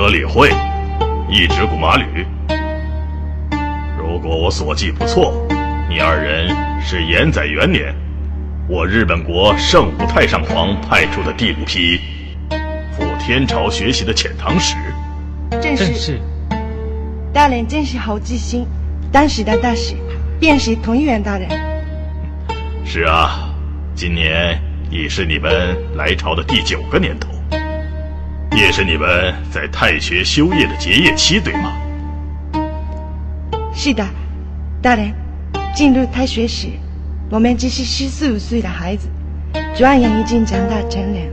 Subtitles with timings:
[0.00, 0.48] 则理会，
[1.28, 2.26] 一指古马吕。
[3.98, 5.46] 如果我所记不错，
[5.90, 6.48] 你二人
[6.80, 7.94] 是延载元年，
[8.66, 12.00] 我日本国圣武太上皇派出的第五批
[12.92, 14.74] 赴天朝学习的遣唐使。
[15.60, 15.84] 正是。
[15.84, 16.20] 正是
[17.30, 18.66] 大人真是好记性，
[19.12, 19.94] 当时的大使
[20.40, 21.46] 便是同源大人。
[22.86, 23.52] 是啊，
[23.94, 24.58] 今年
[24.90, 27.28] 已是你们来朝的第九个年头，
[28.56, 31.72] 也是你们在太学修业的结业期，对吗？
[33.72, 34.04] 是的，
[34.82, 35.12] 大人，
[35.74, 36.68] 进入太学时，
[37.30, 39.08] 我们只是十四五岁的孩子，
[39.76, 41.30] 转眼已经长大成人。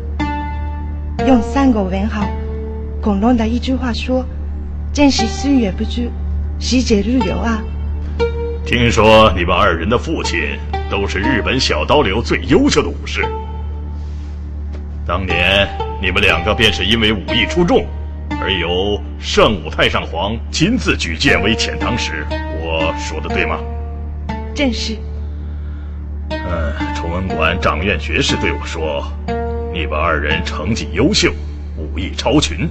[1.28, 2.26] 用三国文豪，
[3.02, 4.24] 孔融的一句话说，
[4.94, 6.10] 真是岁月不居，
[6.60, 7.62] 时节如流啊！
[8.64, 10.40] 听说你们二人的父亲
[10.90, 13.26] 都是日本小刀流最优秀的武士。
[15.06, 15.68] 当年
[16.00, 17.84] 你们两个便是因为武艺出众，
[18.40, 22.24] 而由圣武太上皇亲自举荐为遣唐使。
[22.62, 23.58] 我说的对吗？
[24.54, 24.96] 正是。
[26.30, 29.12] 嗯，崇文馆掌院学士对我说，
[29.74, 31.34] 你们二人成绩优秀，
[31.78, 32.70] 武艺超群，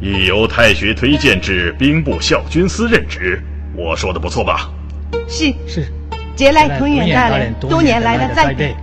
[0.00, 3.42] 亦由太学推荐至兵部校军司任职。
[3.74, 4.70] 我说的不错吧？
[5.26, 5.90] 是，是，
[6.36, 8.76] 节来同远大人多年来的栽培。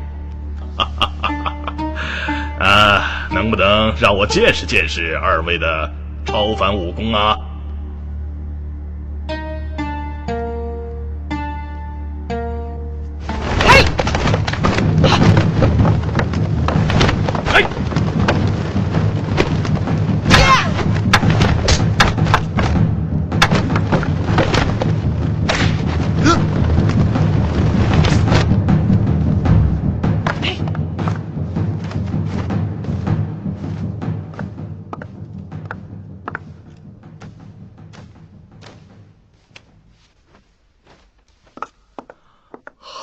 [2.60, 5.92] 啊，能不能让我见识见识二位的
[6.26, 7.38] 超凡武功啊？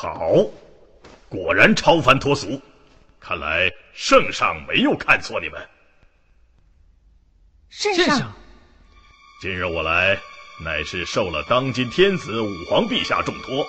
[0.04, 0.44] 好，
[1.31, 2.60] 果然超凡脱俗，
[3.19, 5.66] 看来圣上没有看错你们。
[7.70, 8.32] 圣上，圣上，
[9.41, 10.19] 今日我来，
[10.62, 13.66] 乃是受了当今天子武皇陛下重托，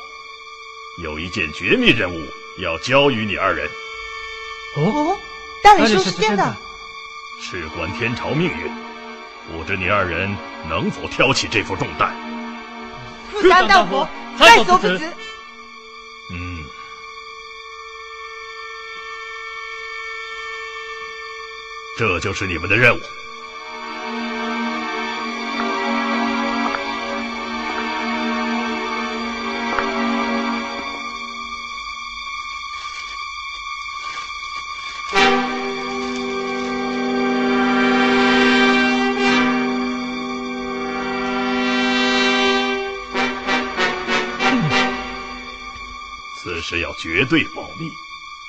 [1.04, 2.22] 有一件绝密任务
[2.62, 3.66] 要交于你二人，
[4.76, 5.20] 哦，哦，
[5.64, 6.58] 大人说是真的是真的。
[7.42, 8.70] 事关天朝命运，
[9.54, 10.36] 不知你二人
[10.68, 12.14] 能否挑起这副重担？
[13.32, 14.06] 赴汤蹈火，
[14.38, 15.14] 在所不辞。
[21.98, 23.00] 这就是你们的任务。
[46.38, 47.90] 此事要绝对保密，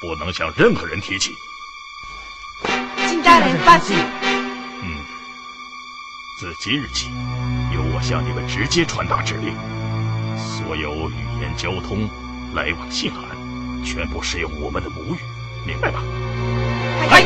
[0.00, 1.32] 不能向任何人提起。
[3.36, 3.97] 请大人放心。
[4.82, 4.97] 嗯，
[6.38, 7.10] 自今日起，
[7.74, 9.54] 由我向你们直接传达指令，
[10.38, 12.08] 所有语言交通、
[12.54, 13.25] 来往信函，
[13.84, 15.19] 全部使用我们的母语，
[15.66, 16.02] 明白吧？
[17.10, 17.22] 嗨，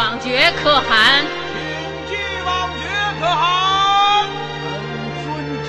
[0.00, 1.26] 巨王爵可汗。
[1.52, 1.60] 请
[2.08, 2.16] 巨
[2.46, 2.86] 王爵
[3.20, 4.26] 可汗。
[4.64, 4.72] 臣
[5.22, 5.28] 遵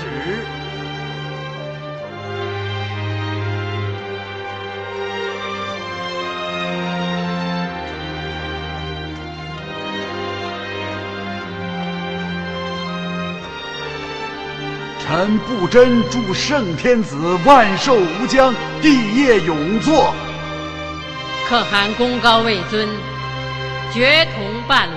[15.04, 20.10] 臣不真祝圣天子万寿无疆，帝业永祚。
[21.50, 22.88] 可汗功高位尊，
[23.92, 24.92] 绝同半鸾，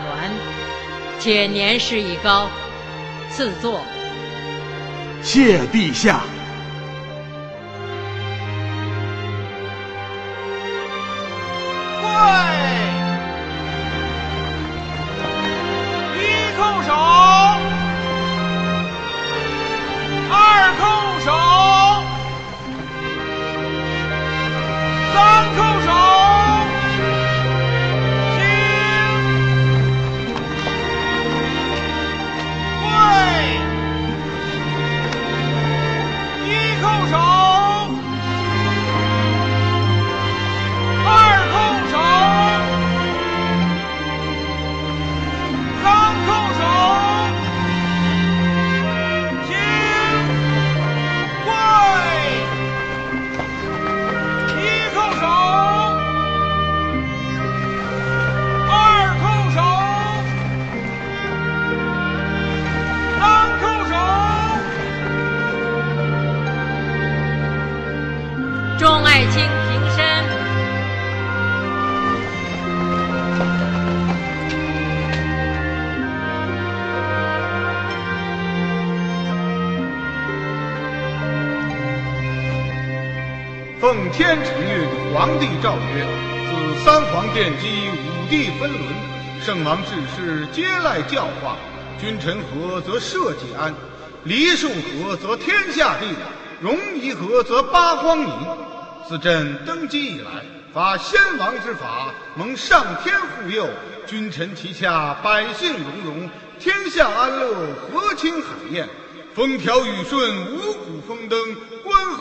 [1.19, 2.49] 且年事已高，
[3.29, 3.81] 赐座。
[5.21, 6.21] 谢陛下。
[84.17, 86.07] 天承运，皇帝诏曰：
[86.47, 88.81] 自三皇奠基，五帝分伦，
[89.41, 91.57] 圣王治世，皆赖教化。
[91.99, 93.73] 君臣和则社稷安，
[94.23, 96.15] 黎庶和则天下定，
[96.61, 98.31] 戎夷和则八荒宁。
[99.05, 103.67] 自朕登基以来，发先王之法，蒙上天护佑，
[104.07, 107.53] 君臣齐洽，百姓融融，天下安乐，
[107.91, 108.87] 和亲海晏。
[109.33, 111.37] 风调雨顺，五谷丰登，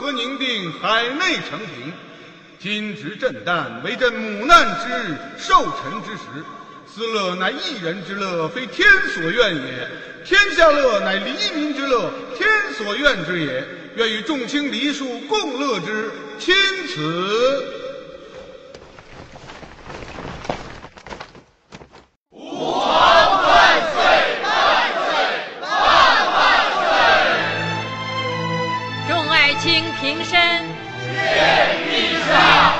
[0.04, 1.90] 和宁定，海内承平。
[2.60, 6.44] 今值震旦，为朕母难之日，寿辰之时。
[6.86, 9.88] 斯乐乃一人之乐，非天所愿也；
[10.22, 12.46] 天下乐乃黎民之乐，天
[12.76, 13.66] 所愿之也。
[13.96, 16.54] 愿与众卿黎庶共乐之，钦
[16.86, 17.73] 此。
[30.04, 30.38] 平身
[31.00, 31.16] 谢
[31.88, 31.92] 陛
[32.28, 32.74] 下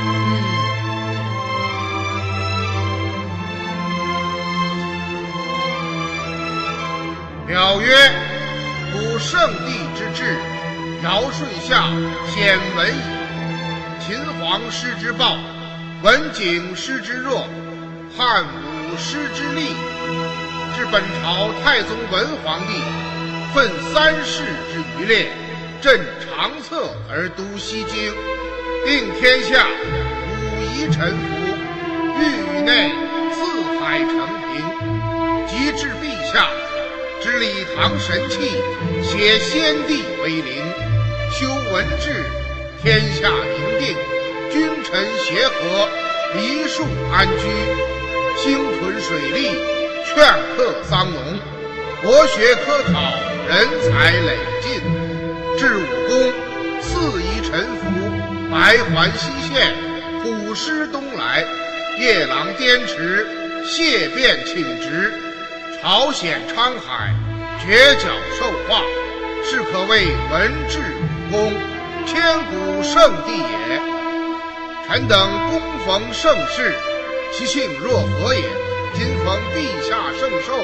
[0.00, 0.06] 嗯
[7.46, 7.86] 表曰
[8.94, 10.38] 古圣帝之治
[11.04, 11.90] 尧舜夏
[12.34, 13.26] 显文矣。
[14.00, 15.36] 秦皇师之暴
[16.02, 17.48] 文景师之弱，
[18.16, 19.74] 汉武师之力，
[20.76, 22.74] 至本朝太宗文皇帝，
[23.54, 25.32] 奋三世之余烈，
[25.80, 28.12] 镇长策而都西京，
[28.84, 31.46] 定天下武夷臣服，
[32.20, 32.92] 域内
[33.32, 36.46] 四海承平，及至陛下，
[37.22, 38.52] 知礼堂神器，
[39.02, 40.62] 写先帝威灵，
[41.32, 42.26] 修文治，
[42.82, 43.96] 天下宁定，
[44.56, 45.88] 君臣协和。
[46.34, 46.82] 梨树
[47.12, 47.44] 安居，
[48.36, 49.48] 兴屯水利，
[50.04, 51.38] 劝客桑农，
[52.02, 53.14] 博学科考，
[53.48, 54.82] 人才累进，
[55.56, 56.32] 治武功，
[56.82, 57.86] 四夷臣服，
[58.52, 59.72] 白环西现，
[60.22, 61.46] 普师东来，
[61.98, 63.26] 夜郎滇池，
[63.64, 65.14] 谢变请职，
[65.80, 67.14] 朝鲜昌海，
[67.64, 68.08] 绝角
[68.38, 68.82] 受化，
[69.44, 70.80] 是可谓文治
[71.30, 71.52] 武功，
[72.04, 72.20] 千
[72.50, 73.95] 古圣地也。
[74.88, 75.18] 臣等
[75.50, 76.74] 恭逢盛世，
[77.32, 78.42] 其幸若何也？
[78.94, 80.56] 今逢陛下圣寿，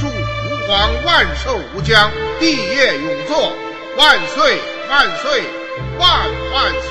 [0.00, 0.10] 祝吾
[0.66, 2.10] 皇万寿无疆，
[2.40, 3.52] 帝业永祚，
[3.96, 4.58] 万岁
[4.88, 5.42] 万岁
[5.96, 6.08] 万
[6.52, 6.90] 万岁！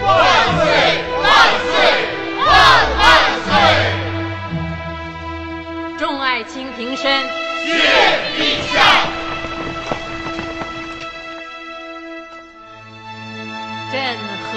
[0.00, 0.06] 万
[0.54, 0.62] 岁
[1.22, 1.26] 万
[1.66, 1.74] 岁
[2.44, 2.46] 万
[2.98, 3.02] 万
[3.48, 3.50] 岁！
[5.98, 7.02] 众爱卿平身，
[7.64, 7.72] 谢
[8.38, 8.40] 陛
[8.72, 8.76] 下。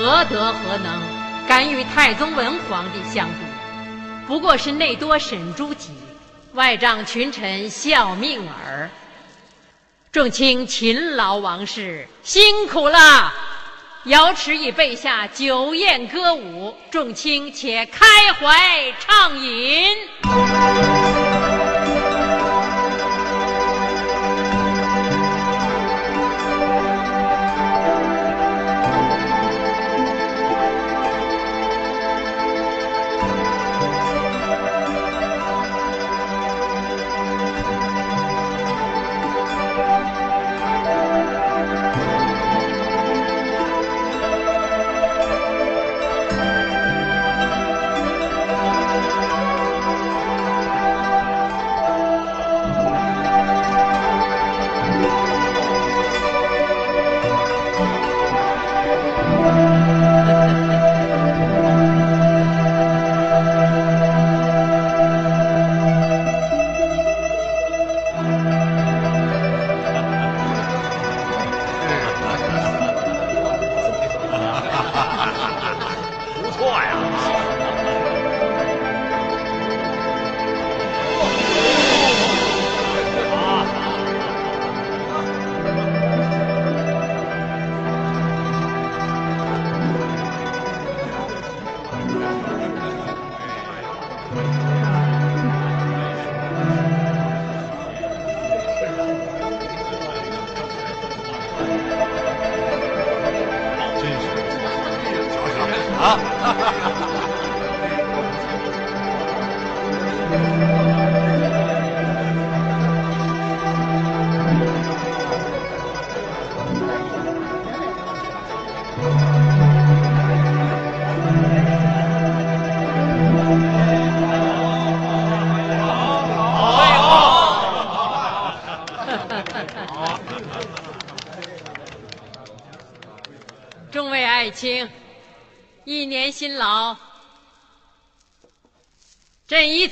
[0.02, 1.02] 何德何能，
[1.46, 3.36] 敢与太宗文皇帝相比？
[4.26, 5.90] 不过是内多沈朱己，
[6.54, 8.90] 外仗群臣效命耳。
[10.10, 13.34] 众卿勤劳王室，辛苦了。
[14.06, 19.98] 瑶池已备下酒宴歌舞，众卿且开怀畅饮。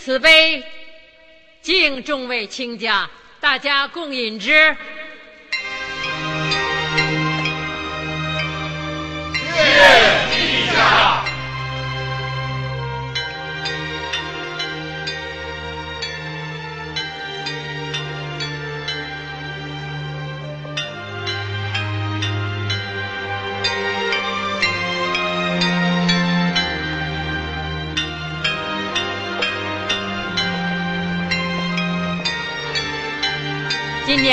[0.07, 0.63] 此杯
[1.61, 3.09] 敬众位卿家，
[3.41, 4.73] 大家共饮之。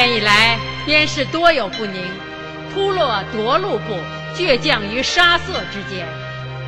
[0.06, 2.02] 以来，边事多有不宁，
[2.73, 3.94] 突落夺路部，
[4.37, 6.06] 倔强于杀色之间，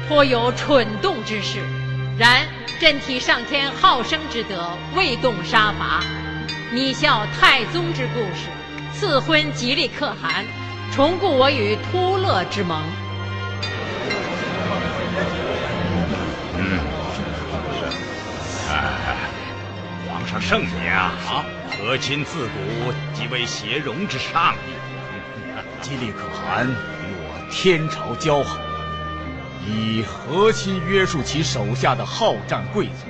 [0.08, 1.58] 颇有蠢动之势。
[2.18, 2.46] 然
[2.80, 6.00] 朕体上天好生之德，未动杀伐。
[6.72, 8.48] 拟效太宗之故事，
[8.92, 10.44] 赐婚吉利可汗，
[10.94, 12.82] 重固我与突勒之盟。
[16.58, 16.78] 嗯，
[18.70, 19.16] 哎，
[20.08, 21.12] 皇上圣明啊！
[21.28, 21.55] 啊。
[21.86, 24.74] 和亲自古即为协荣之上意。
[25.80, 26.74] 吉利可汗与
[27.20, 28.58] 我天朝交好，
[29.64, 33.06] 以和亲约束其手下的好战贵族，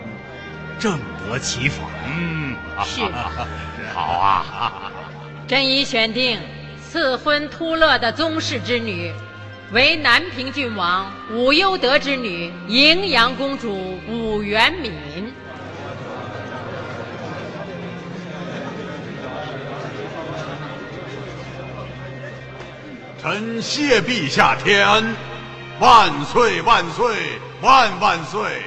[0.79, 1.85] 正得其法。
[2.07, 2.55] 嗯，
[2.85, 3.01] 是，
[3.95, 4.93] 好啊。
[5.49, 6.39] 朕已选定
[6.87, 9.11] 赐婚突勒的宗室之女，
[9.73, 15.26] 为南平郡王武攸德之女荥阳公主武元敏。
[23.29, 25.17] 臣谢陛下天恩，
[25.81, 28.63] 万岁万岁万万岁！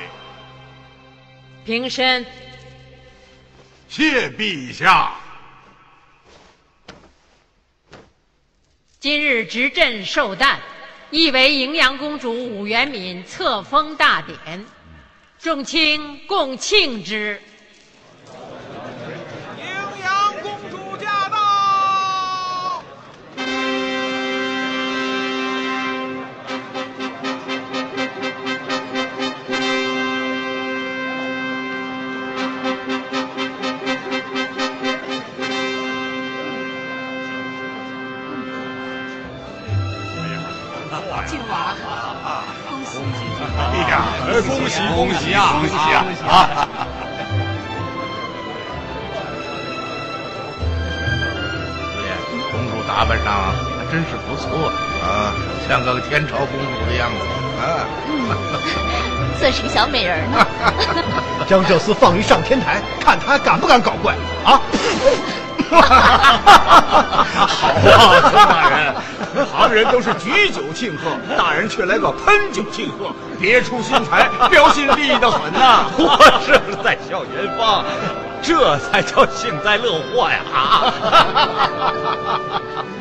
[1.63, 2.25] 平身。
[3.87, 5.13] 谢陛下。
[8.99, 10.59] 今日执政寿诞，
[11.09, 14.65] 亦为荥阳公主武元敏册封大典，
[15.39, 17.41] 众卿共庆之。
[59.79, 60.45] 小美人呢。
[61.47, 64.59] 将这厮放一上天台，看他还敢不敢搞怪啊！
[65.69, 67.25] 好啊，
[68.29, 68.93] 孙大人，
[69.49, 75.85] 旁人都是举酒庆贺，大人却来个喷酒庆贺，别出心裁，标新立异的很呐！
[75.97, 77.85] 我是在笑元芳，
[78.43, 80.39] 这才叫幸灾乐祸呀！
[80.53, 80.93] 啊！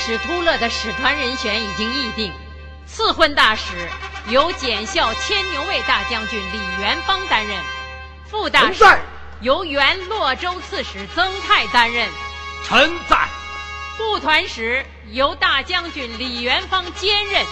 [0.00, 2.32] 使突勒的使团人选已经议定，
[2.86, 3.64] 赐婚大使
[4.28, 7.56] 由检校千牛卫大将军李元芳担任，
[8.26, 8.82] 副大使
[9.42, 12.08] 由原洛州刺史曾泰担任，
[12.64, 13.28] 臣在。
[13.98, 17.44] 副团使由大将军李元芳兼任，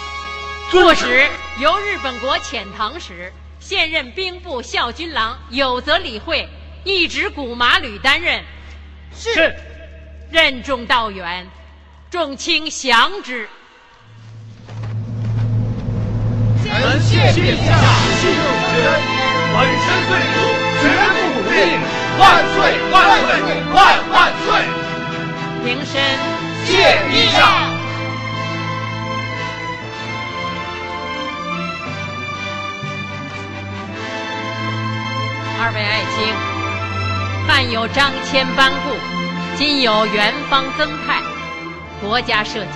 [0.70, 1.28] 副使
[1.61, 3.30] 由日本国遣唐使、
[3.61, 6.48] 现任兵部校军郎有泽理惠
[6.84, 8.42] 一指古马吕担任。
[9.14, 9.54] 是。
[10.30, 11.48] 任重道远，
[12.11, 13.47] 众卿降之。
[16.64, 17.68] 臣谢陛下
[18.18, 18.88] 信任之恩，
[19.53, 20.37] 本身岁卒，
[20.81, 21.55] 绝不努力。
[22.18, 22.23] 万
[22.55, 22.57] 岁
[22.90, 23.29] 万岁
[23.75, 23.77] 万
[24.11, 24.49] 万岁！
[25.64, 25.92] 平身，
[26.64, 26.68] 谢
[27.11, 27.37] 陛下。
[35.61, 36.16] 二位爱卿，
[37.47, 38.97] 汉有张骞班固。
[39.57, 41.21] 今有元方曾泰，
[42.00, 42.70] 国家社稷，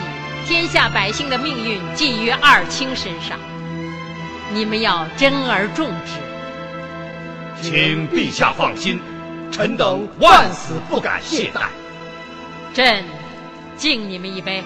[0.47, 3.39] 天下百姓的命运寄于二卿身上，
[4.53, 6.13] 你们要珍而重之。
[7.63, 9.01] 请陛下放心，
[9.53, 11.67] 臣等万死不敢懈怠。
[12.75, 13.05] 朕
[13.77, 14.63] 敬你们一杯。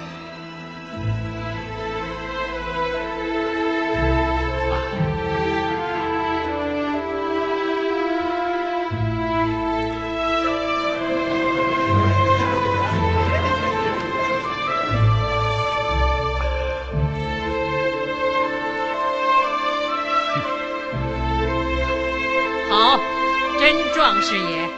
[24.06, 24.70] 壮士也，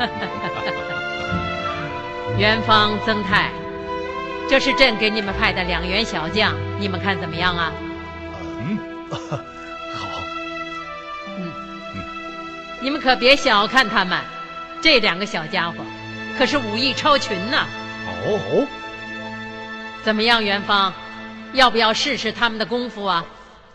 [2.40, 3.50] 元芳、曾泰，
[4.48, 7.70] 这是朕给你们派的两员小将，你们看怎么样啊？
[8.62, 8.78] 嗯，
[9.10, 9.38] 好。
[11.36, 11.52] 嗯，
[12.80, 14.18] 你们可别小看他们，
[14.80, 15.76] 这两个小家伙
[16.38, 17.66] 可是武艺超群呐。
[18.24, 18.66] 哦，
[20.02, 20.94] 怎么样，元芳，
[21.52, 23.22] 要不要试试他们的功夫啊？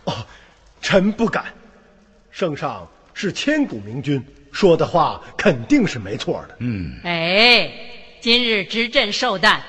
[0.05, 0.25] 哦，
[0.81, 1.45] 臣不敢。
[2.31, 4.25] 圣上是千古明君。
[4.55, 6.55] 说的话肯定是没错的。
[6.59, 7.69] 嗯，哎，
[8.21, 9.61] 今日执政受诞，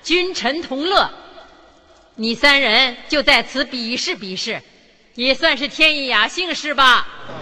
[0.00, 1.10] 君臣同乐，
[2.14, 4.62] 你三人就在此比试比试，
[5.16, 7.08] 也算是天意雅兴是吧？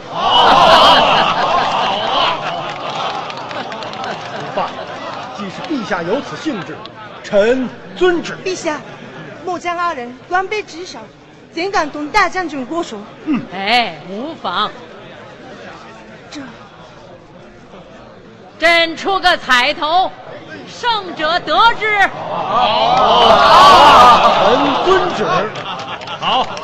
[4.57, 4.71] 罢，
[5.37, 6.75] 既是陛下有此兴致，
[7.23, 8.39] 臣遵旨。
[8.43, 8.81] 陛下，
[9.45, 11.01] 末将二人官卑职少，
[11.53, 12.99] 怎敢同大将军握手？
[13.27, 14.73] 嗯，哎，无妨。
[18.59, 20.11] 朕出个彩头，
[20.67, 22.01] 胜者得之。
[22.33, 25.27] 好，臣遵旨。
[26.19, 26.43] 好。
[26.45, 26.57] 好。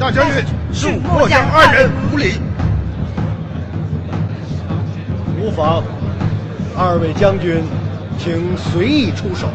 [0.00, 2.40] 大将军，恕末将二人无礼。
[5.38, 5.84] 无妨。
[6.82, 7.62] 二位将军，
[8.18, 9.50] 请随意出手。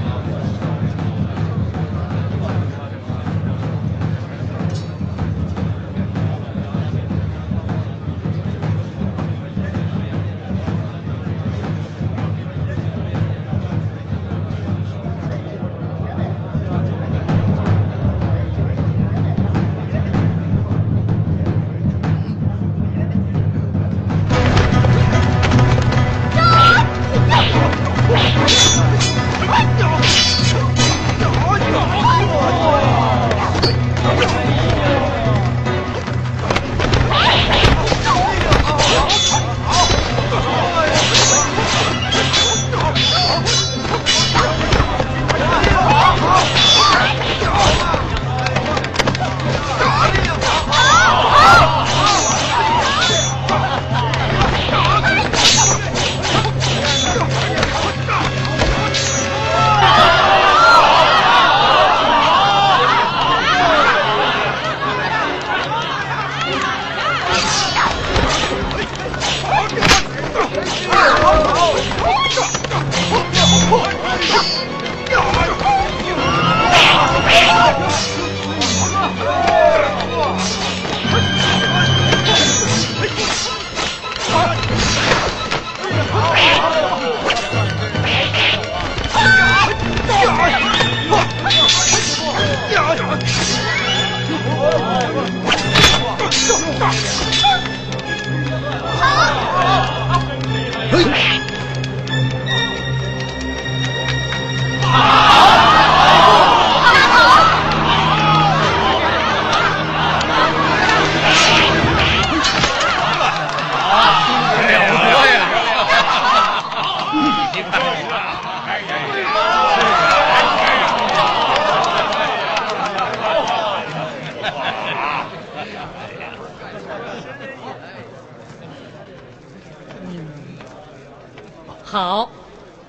[131.85, 132.29] 好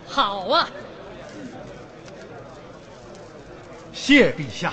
[0.09, 0.69] 好啊！
[3.93, 4.73] 谢陛下。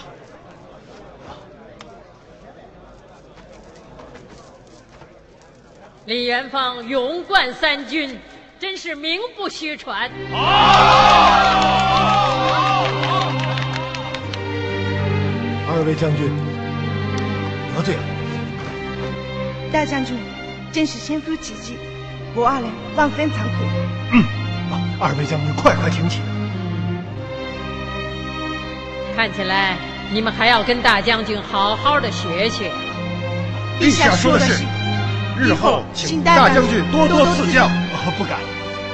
[6.06, 8.20] 李元芳勇冠三军，
[8.60, 10.10] 真是名不虚传。
[15.68, 16.30] 二位将军
[17.76, 18.04] 得罪了。
[19.72, 20.18] 大将军
[20.72, 21.78] 真是先夫奇迹，
[22.36, 23.68] 我二人万分惭愧。
[24.12, 24.24] 嗯，
[25.00, 26.22] 二位将军快快请起。
[29.16, 29.78] 看起来
[30.12, 32.72] 你们还要跟大将军好好的学学。
[33.80, 34.64] 陛下说的是。
[35.40, 37.68] 日后请大将军多多赐教。
[38.18, 38.38] 不敢，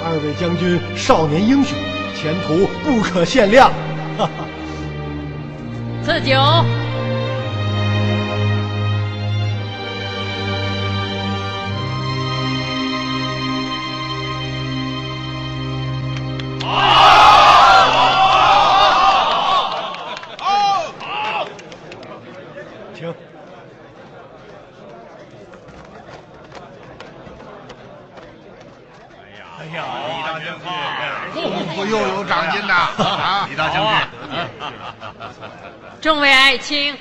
[0.06, 1.78] 二位将军少年英雄，
[2.16, 3.72] 前途不可限量。
[6.04, 6.36] 赐酒。
[36.02, 36.98] 众位爱卿，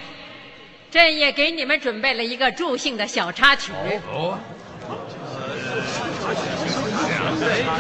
[0.91, 3.73] 朕也给你们准备了一个助兴的小插曲。
[4.13, 4.39] 哦，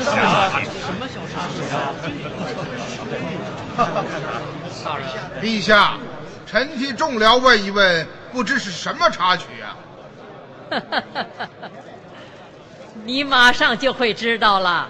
[0.05, 1.95] 什么小插曲啊？
[5.43, 5.95] 陛下，
[6.47, 9.77] 臣替众僚问一问，不知是什么插曲啊？
[13.05, 14.89] 你马上就会知道了。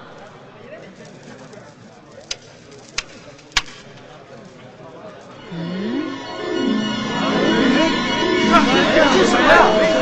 [8.50, 9.94] 这是什么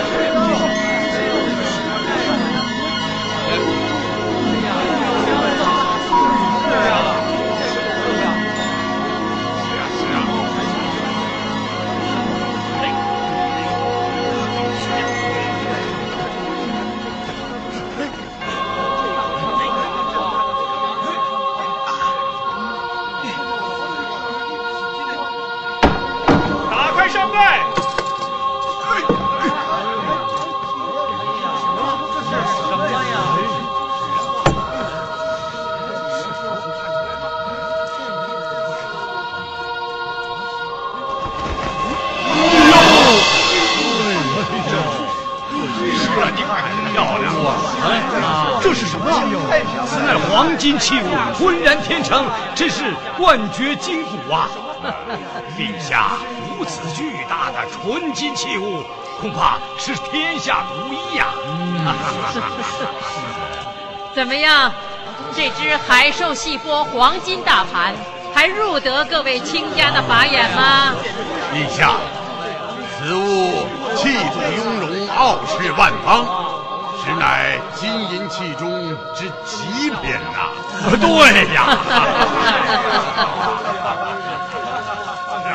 [50.37, 50.57] 呀？
[50.59, 51.07] 金器物
[51.38, 52.85] 浑然天成，真是
[53.16, 54.49] 冠绝今古啊！
[55.57, 56.12] 陛下，
[56.59, 58.83] 如此巨大的纯金器物，
[59.20, 61.27] 恐怕是天下独一呀！
[64.14, 64.72] 怎么样，
[65.35, 67.94] 这只海兽细波黄金大盘，
[68.35, 70.94] 还入得各位卿家的法眼吗？
[71.53, 71.96] 陛下，
[72.99, 76.45] 此物气度雍容，傲视万方。
[77.07, 78.69] 实乃金银器中
[79.14, 80.51] 之极品呐！
[81.01, 81.62] 对呀，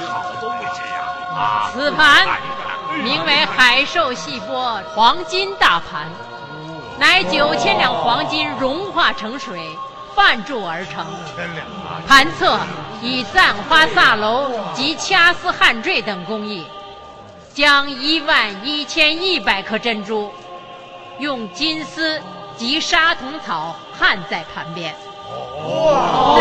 [0.07, 0.95] 好东西呀！
[1.35, 2.25] 啊，此盘
[3.03, 6.09] 名为海兽细波黄金大盘，
[6.97, 9.77] 乃九千两黄金融化成水
[10.15, 11.05] 泛铸而成。
[12.07, 12.57] 盘侧
[13.01, 16.65] 以簪花飒楼及掐丝汉坠等工艺，
[17.53, 20.31] 将一万一千一百颗珍珠。
[21.21, 22.19] 用金丝
[22.57, 24.91] 及沙桐草焊在盘边，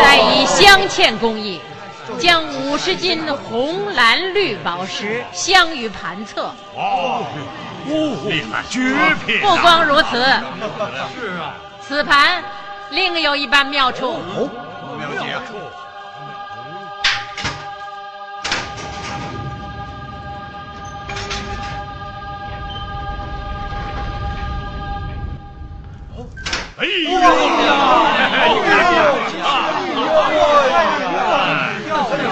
[0.01, 1.61] 再以镶嵌工艺
[2.19, 6.51] 将五十斤红蓝绿宝石镶于盘侧。
[6.75, 7.23] 哦，
[8.27, 9.39] 厉害，绝品！
[9.39, 10.17] 不光如此，
[11.13, 12.43] 是啊，此盘
[12.89, 14.17] 另有一般妙处。
[14.97, 15.53] 妙处。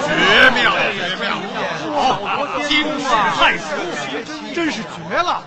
[0.08, 1.28] 绝妙，绝妙！
[1.94, 3.06] 好，惊世
[3.38, 3.66] 骇俗，
[4.54, 5.44] 真是绝了！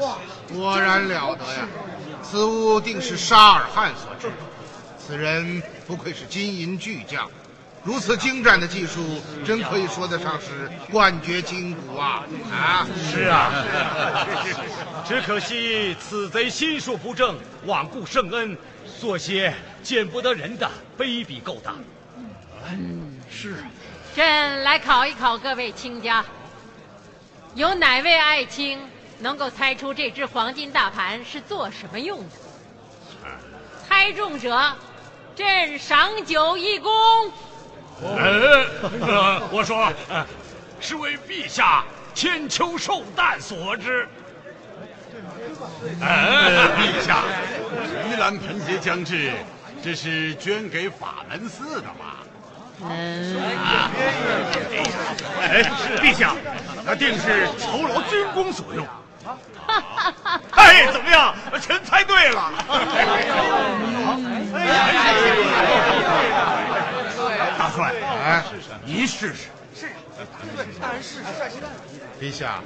[0.00, 0.16] 哇，
[0.52, 1.66] 果然了得呀！
[2.22, 4.30] 此物定是沙尔汗所制，
[4.98, 7.28] 此人不愧是金银巨匠。
[7.82, 12.24] 如此精湛的技术，真可以说得上是冠绝今古啊！
[12.50, 13.52] 啊，是啊，
[15.06, 18.56] 只可惜此贼心术不正，罔顾圣恩，
[19.04, 21.76] 做些见不得人的卑鄙勾当。
[22.70, 23.68] 嗯，是啊。
[24.16, 26.24] 朕来考一考各位卿家，
[27.54, 28.80] 有哪位爱卿
[29.18, 32.34] 能够猜出这只黄金大盘是做什么用的？
[33.86, 34.58] 猜中者。
[35.36, 37.30] 朕赏酒一躬。
[38.00, 39.92] 呃，我说，
[40.80, 44.08] 是为陛下千秋寿诞所致。
[46.00, 47.24] 呃，陛下，
[48.08, 49.32] 盂兰盆节将至，
[49.82, 52.18] 这是捐给法门寺的吧？
[52.82, 53.36] 嗯，
[55.40, 55.62] 哎，
[56.02, 56.34] 陛下，
[56.84, 58.86] 那定是酬劳军功所用。
[60.50, 61.34] 哎，怎么样？
[61.62, 62.52] 臣猜对了。
[67.56, 68.44] 大帅，哎，
[68.84, 69.48] 您试试。
[69.74, 69.88] 是，
[70.80, 71.24] 当然试试。
[72.20, 72.60] 陛下，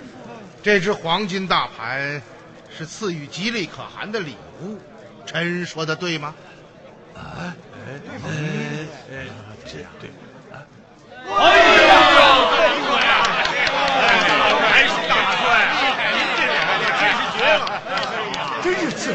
[0.63, 2.21] 这只黄金大盘
[2.77, 4.79] 是赐予吉利可汗的礼物，
[5.27, 6.35] 臣说的对吗？
[7.15, 7.55] 啊，
[7.87, 8.01] 呃，
[9.65, 10.11] 这样对。
[11.29, 11.33] 哎
[11.87, 11.93] 呀，
[12.49, 13.11] 大帅啊！
[14.71, 15.43] 还是大帅，
[16.15, 16.57] 您这人
[16.99, 17.61] 真是绝了。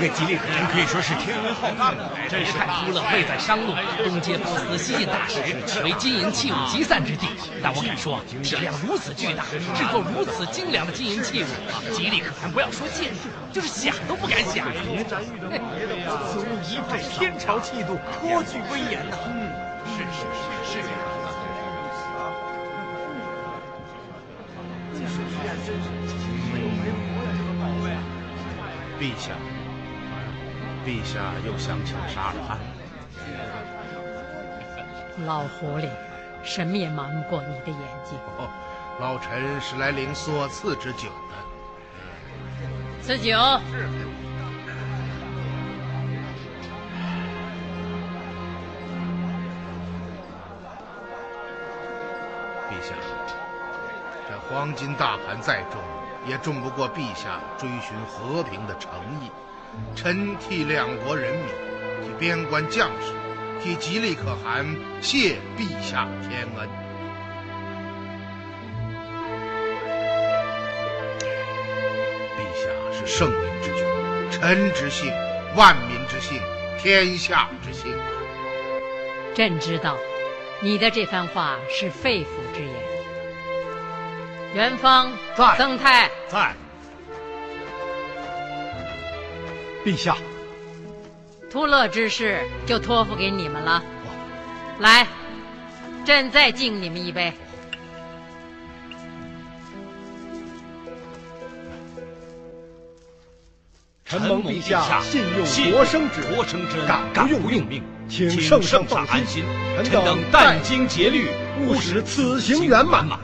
[0.04, 1.96] 真是赐给吉利可汗，可以说是天文浩荡。
[2.30, 5.40] 朕是看突勒位在商路，东接波斯，西进大食，
[5.84, 7.28] 为金银器物集散之地。
[7.62, 11.48] 但我敢说，体量如此巨大，制作如此精良的金银器物，
[11.94, 14.68] 吉利可汗不要说见识，就是想都不敢想。
[16.28, 19.18] 此物一派天朝气度，颇具威严呐。
[19.28, 19.48] 嗯，
[19.88, 20.98] 是是是是这样。
[29.00, 29.34] 陛下，
[30.86, 32.60] 陛下又想起了沙尔汗。
[35.26, 35.90] 老狐狸，
[36.44, 38.18] 什么也瞒不过你的眼睛。
[38.38, 38.50] 哦，
[39.00, 41.36] 老臣是来领所赐之酒的。
[43.02, 43.38] 赐酒。
[43.72, 43.88] 是。
[52.70, 52.94] 陛下，
[54.28, 55.82] 这黄金大盘再重。
[56.26, 58.90] 也重不过陛下追寻和平的诚
[59.22, 59.30] 意。
[59.96, 61.46] 臣替两国人民，
[62.02, 63.14] 替边关将士，
[63.62, 64.66] 替吉利可汗
[65.02, 66.68] 谢陛下天恩。
[72.36, 73.86] 陛下是圣明之君，
[74.32, 75.12] 臣之幸，
[75.56, 76.42] 万民之幸，
[76.80, 77.96] 天下之幸。
[79.36, 79.98] 朕知道，
[80.62, 82.74] 你的这番话是肺腑之言。
[84.54, 86.54] 元芳在，曾泰在。
[89.84, 90.16] 陛下，
[91.52, 93.84] 突勒之事就托付给你们了。
[94.80, 95.06] 来，
[96.06, 97.34] 朕再敬你们一杯。
[104.06, 106.22] 臣蒙陛下信用国生之
[106.80, 109.44] 恩，敢不用命，请圣上放心，
[109.84, 113.10] 臣等殚精竭虑，务使此行圆满。
[113.10, 113.18] 好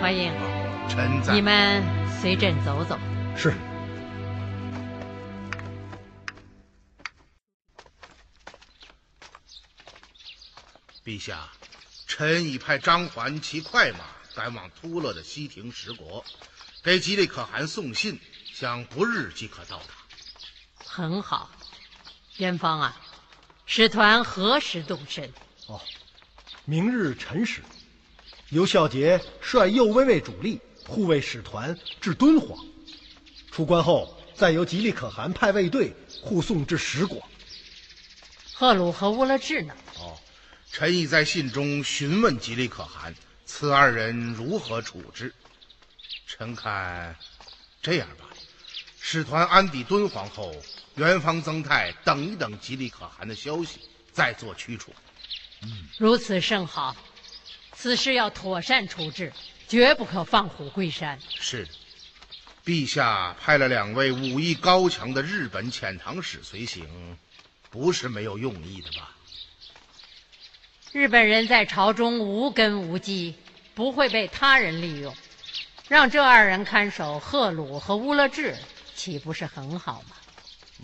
[0.00, 0.32] 欢迎，
[0.88, 1.34] 臣在。
[1.34, 1.82] 你们
[2.20, 2.98] 随朕走走。
[3.36, 3.54] 是。
[11.04, 11.48] 陛下，
[12.06, 14.04] 臣已派张环骑快马
[14.36, 16.24] 赶往突勒的西庭十国，
[16.84, 18.20] 给吉利可汗送信，
[18.52, 19.84] 想不日即可到达。
[20.84, 21.50] 很好，
[22.36, 23.00] 元芳啊，
[23.66, 25.32] 使团何时动身？
[25.66, 25.80] 哦，
[26.64, 27.62] 明日辰时。
[28.50, 32.58] 由孝杰率右卫卫主力护卫使团至敦煌，
[33.50, 37.22] 出关后再由吉利可汗派卫队护送至十国。
[38.52, 39.74] 赫鲁和乌勒智呢？
[39.98, 40.18] 哦，
[40.70, 43.14] 臣已在信中询问吉利可汗，
[43.44, 45.34] 此二人如何处置？
[46.26, 47.16] 臣看
[47.82, 48.26] 这样吧，
[49.00, 50.54] 使团安抵敦煌后，
[50.94, 53.80] 元方曾泰等一等吉利可汗的消息，
[54.12, 54.92] 再做驱除。
[55.62, 56.96] 嗯，如此甚好。
[57.74, 59.32] 此事要妥善处置，
[59.72, 61.18] 绝不可放虎归山。
[61.30, 61.66] 是，
[62.62, 67.16] 陛下派了两位武艺高强的日本遣唐使随行，
[67.70, 69.16] 不是没有用意的吧？
[70.92, 73.34] 日本人在朝中无根无基，
[73.74, 75.16] 不会被他人利用。
[75.88, 78.54] 让这二人看守赫鲁和乌勒志，
[78.94, 80.16] 岂不是很好吗？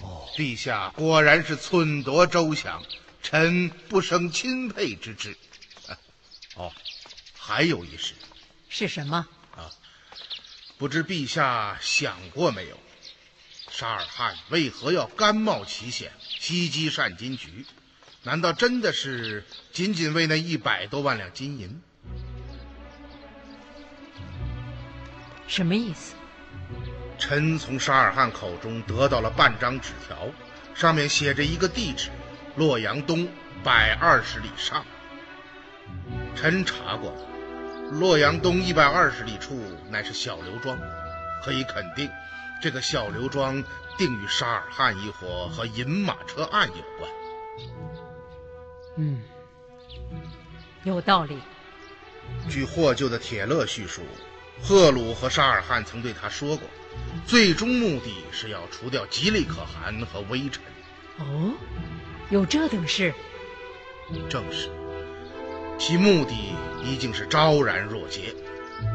[0.01, 2.83] 哦，陛下果然是忖夺周详，
[3.23, 5.37] 臣不生钦佩之至。
[6.57, 6.73] 哦。
[7.37, 8.13] 还有一事，
[8.69, 9.27] 是什么？
[9.57, 9.71] 啊，
[10.77, 12.79] 不知陛下想过没有？
[13.71, 17.65] 沙尔汗为何要甘冒奇险袭击善金局？
[18.25, 21.81] 难道真的是仅仅为那一百多万两金银？
[25.47, 26.15] 什么意思？
[27.19, 30.29] 臣从沙尔汗口中得到了半张纸条，
[30.75, 32.11] 上面写着一个地址：
[32.57, 33.29] 洛阳东
[33.65, 34.85] 百二十里上。
[36.37, 37.38] 臣查过了。
[37.91, 39.59] 洛阳东一百二十里处
[39.91, 40.79] 乃是小刘庄，
[41.43, 42.11] 可以肯定，
[42.63, 43.63] 这个小刘庄
[43.97, 47.11] 定与沙尔汗一伙和银马车案有关。
[48.97, 49.23] 嗯，
[50.85, 51.39] 有道理。
[52.49, 54.03] 据获救的铁勒叙述，
[54.63, 56.69] 赫鲁和沙尔汗曾对他说过，
[57.27, 60.63] 最终目的是要除掉吉利可汗和微臣。
[61.19, 61.55] 哦，
[62.29, 63.15] 有这等事？
[64.29, 64.69] 正是。
[65.79, 66.35] 其目的
[66.85, 68.35] 已经是昭然若揭，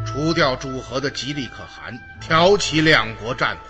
[0.06, 3.63] 除掉主和的吉利可汗，挑起两国战火。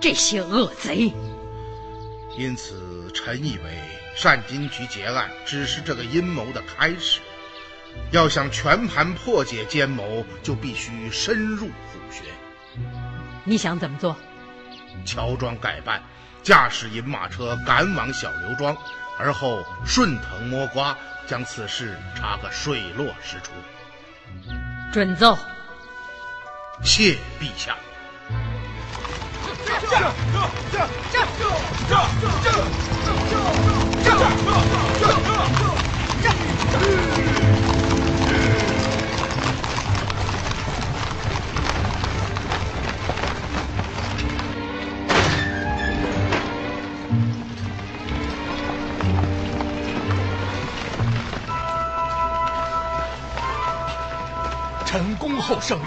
[0.00, 1.12] 这些恶贼！
[2.36, 3.80] 因此，臣以为
[4.22, 7.20] 单金局结案只是这个阴谋的开始。
[8.10, 12.24] 要想全盘破解奸谋，就必须深入虎穴。
[13.44, 14.14] 你想怎么做？
[15.04, 16.02] 乔装改扮，
[16.42, 18.76] 驾驶银马车赶往小刘庄，
[19.18, 23.52] 而后顺藤摸瓜，将此事查个水落石出。
[24.92, 25.36] 准奏。
[26.82, 27.76] 谢陛下。
[33.98, 34.18] 臣
[37.58, 37.75] 恭
[55.46, 55.84] 候圣谕。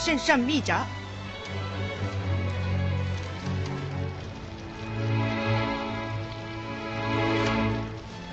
[0.00, 0.74] 圣上密诏。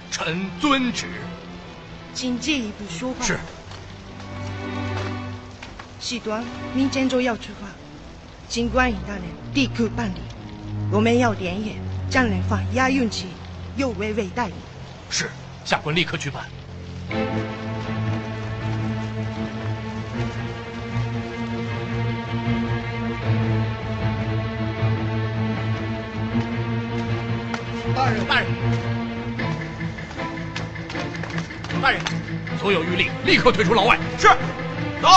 [0.09, 1.07] 臣遵旨。
[2.13, 3.25] 请进一步说话。
[3.25, 3.37] 是。
[5.99, 7.67] 喜端，明天就要出发，
[8.47, 10.21] 请观音大人立刻办理。
[10.89, 11.75] 我们要连夜
[12.09, 13.25] 将人放押运去
[13.75, 14.55] 右卫卫带领。
[15.09, 15.29] 是，
[15.65, 16.45] 下官立刻去办。
[28.03, 28.47] 大人，大人，
[31.81, 32.01] 大人，
[32.59, 33.97] 所有狱吏立刻退出牢外。
[34.17, 34.27] 是，
[35.01, 35.07] 走，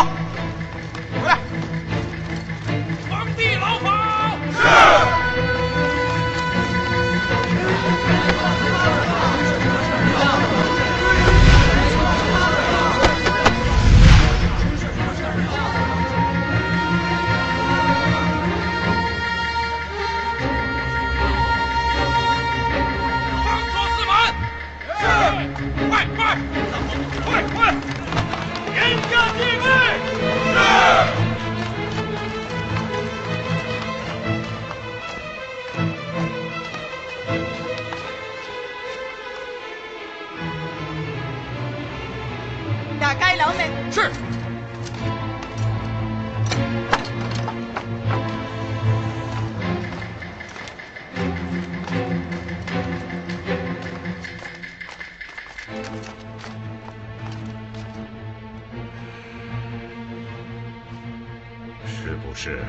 [62.46, 62.60] 是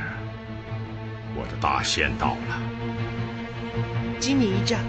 [1.36, 2.60] 我的大仙到了？
[4.20, 4.80] 经你一驾。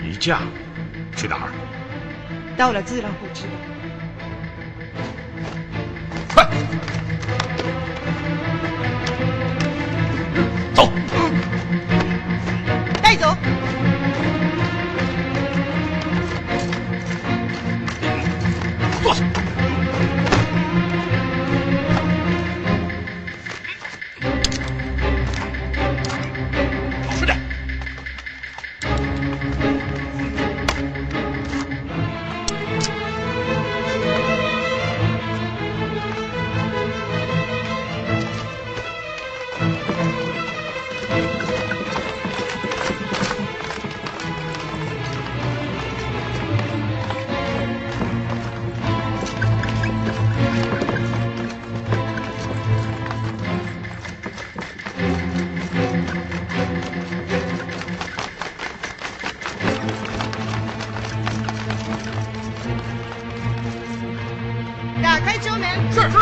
[0.00, 0.38] 一驾？
[1.16, 1.50] 去哪儿？
[2.56, 3.73] 到了自然会知道。
[65.90, 66.18] 是是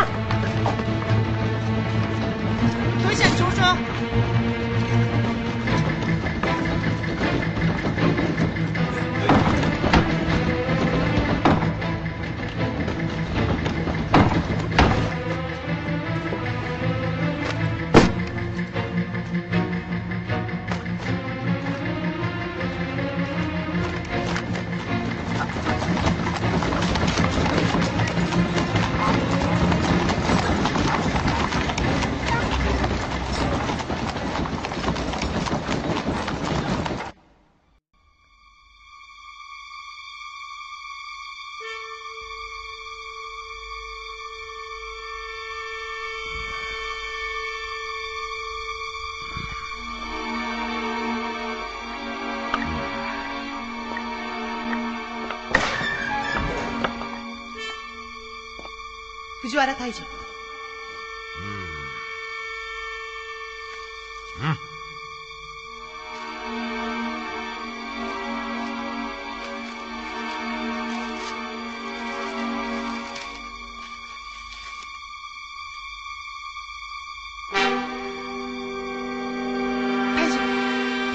[59.53, 60.00] 藤原大こ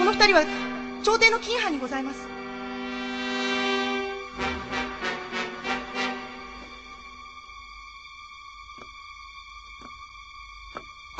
[0.05, 0.45] の二人は
[1.01, 2.36] 朝廷の金藩にございます。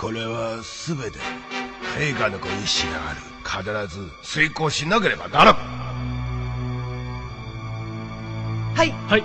[0.08, 1.20] これは全て
[2.00, 3.20] 陛下のご意志がある。
[3.44, 5.56] 必ず遂行しなければならん。
[8.74, 8.92] はい。
[8.92, 9.24] はい。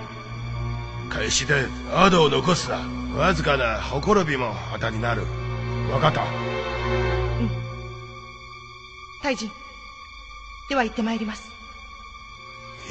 [1.09, 1.55] 決して
[1.95, 2.81] 後を残すな。
[3.17, 5.23] わずかなほころびも旗になる。
[5.89, 6.27] 分かった。
[9.23, 9.49] 大臣、
[10.69, 11.49] では行ってまいります。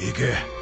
[0.00, 0.61] 行け